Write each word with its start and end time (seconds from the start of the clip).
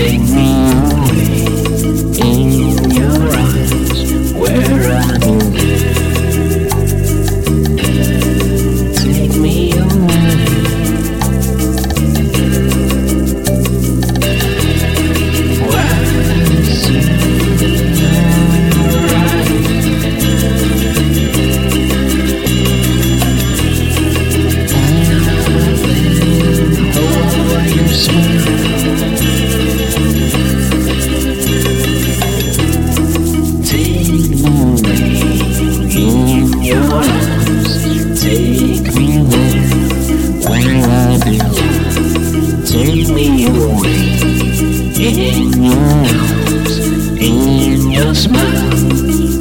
take 0.00 0.59
your 48.00 48.14
smile. 48.14 49.39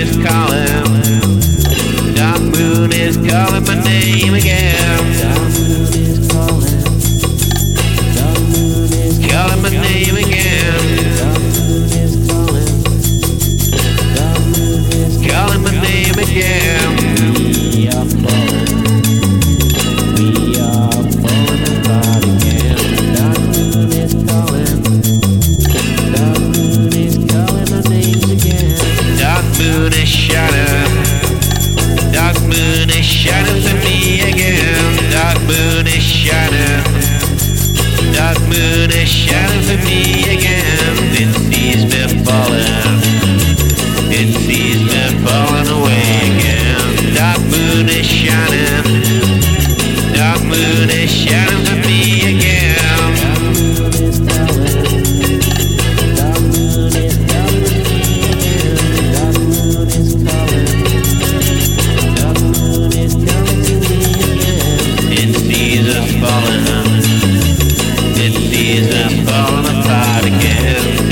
is 0.00 0.16
calling. 0.16 2.14
Dark 2.14 2.40
moon 2.40 2.90
is 2.92 3.16
calling 3.18 3.64
my 3.64 3.82
name 3.84 4.34
again. 4.34 4.89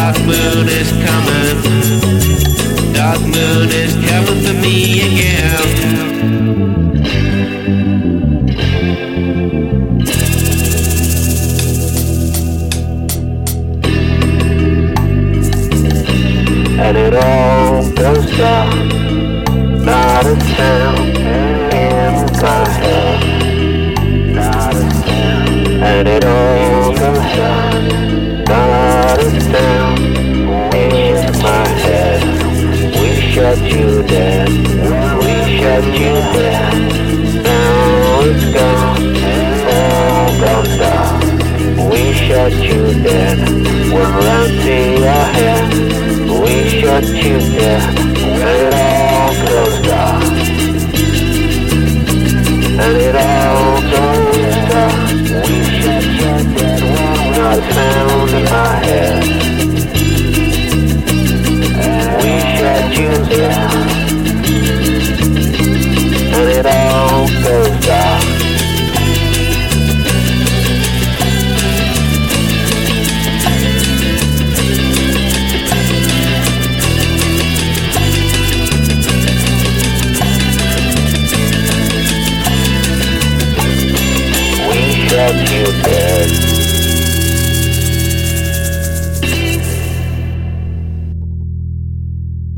dark 0.00 0.18
moon 0.20 0.66
is 0.66 0.90
coming. 1.04 1.56
Dark 2.94 3.20
moon 3.20 3.68
is 3.68 3.92
coming 4.08 4.40
for 4.44 4.54
me 4.54 4.76
again. 5.08 5.68
And 16.80 16.96
it 16.96 17.14
all 17.14 17.82
goes 17.92 18.24
dark, 18.38 18.74
not 19.84 20.24
a 20.24 20.40
sound 20.56 21.18
in 21.74 22.14
my 22.40 22.68
head, 22.80 23.20
not 24.34 24.74
a 24.74 24.80
sound. 25.04 25.82
And 25.82 26.08
it 26.08 26.24
all 26.24 26.90
goes 26.94 27.26
dark, 27.36 28.48
not 28.48 29.18
a 29.20 29.40
sound. 29.40 29.79
shut 33.50 33.72
you 33.72 34.02
down. 34.04 34.48
We 35.18 35.58
shut 35.58 35.84
you 35.84 36.14
down. 36.38 36.88
Now 37.42 38.20
it's 38.22 38.44
gone. 38.54 39.02
All 39.74 40.30
gone 40.40 40.78
dark. 40.78 41.90
We 41.90 42.12
shut 42.12 42.52
you 42.52 43.02
down. 43.02 43.38
We're 43.92 44.28
out 44.36 44.50
to 44.64 44.76
your 45.02 45.24
hand. 45.36 45.72
We 46.44 46.68
shut 46.80 47.06
you 47.08 47.38
down. 47.58 47.96
And 48.40 48.74
all 48.74 49.46
close. 49.46 49.79
love 85.32 85.52
you, 85.52 85.64
Dad. 85.82 86.49